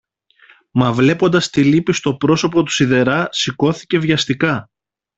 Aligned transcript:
Μα 0.71 0.91
βλέποντας 0.93 1.49
τη 1.49 1.63
λύπη 1.63 1.93
στο 1.93 2.15
πρόσωπο 2.15 2.63
του 2.63 2.71
σιδερά 2.71 3.27
σηκώθηκε 3.31 3.97
βιαστικά 3.99 4.69